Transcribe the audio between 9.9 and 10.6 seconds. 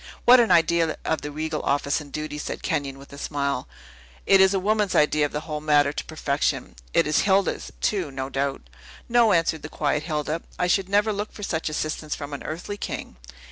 Hilda;